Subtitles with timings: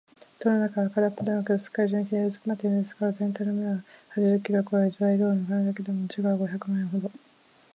[0.39, 7.11] 塔の中はからっぽではなく、すっかり純金でうずまっているのですから、ぜんたいの目方は八十キロをこえ、材料の金だけでも時価五百万円ほど